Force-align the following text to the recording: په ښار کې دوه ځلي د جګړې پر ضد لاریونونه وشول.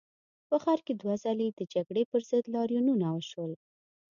په 0.47 0.55
ښار 0.63 0.79
کې 0.85 0.93
دوه 1.01 1.15
ځلي 1.23 1.47
د 1.53 1.61
جګړې 1.73 2.03
پر 2.11 2.21
ضد 2.29 2.45
لاریونونه 2.55 3.07
وشول. 3.11 3.51